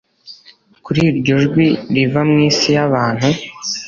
kuri 0.85 0.99
iryo 1.11 1.35
jwi 1.51 1.67
riva 1.93 2.21
mu 2.29 2.37
isi 2.49 2.67
y'abantu 2.75 3.27